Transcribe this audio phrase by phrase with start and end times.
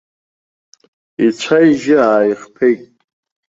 [1.27, 2.81] Ицәа-ижьы ааихԥеит.